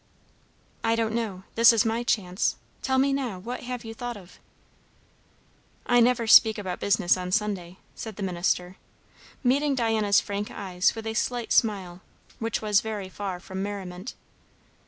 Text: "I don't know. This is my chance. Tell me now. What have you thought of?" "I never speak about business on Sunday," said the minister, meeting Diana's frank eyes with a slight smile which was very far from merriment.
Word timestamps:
"I 0.83 0.95
don't 0.95 1.13
know. 1.13 1.43
This 1.53 1.71
is 1.71 1.85
my 1.85 2.01
chance. 2.01 2.55
Tell 2.81 2.97
me 2.97 3.13
now. 3.13 3.37
What 3.37 3.59
have 3.59 3.85
you 3.85 3.93
thought 3.93 4.17
of?" 4.17 4.39
"I 5.85 5.99
never 5.99 6.25
speak 6.25 6.57
about 6.57 6.79
business 6.79 7.15
on 7.17 7.31
Sunday," 7.31 7.77
said 7.93 8.15
the 8.15 8.23
minister, 8.23 8.77
meeting 9.43 9.75
Diana's 9.75 10.19
frank 10.19 10.49
eyes 10.49 10.95
with 10.95 11.05
a 11.05 11.13
slight 11.13 11.53
smile 11.53 12.01
which 12.39 12.63
was 12.63 12.81
very 12.81 13.09
far 13.09 13.39
from 13.39 13.61
merriment. 13.61 14.15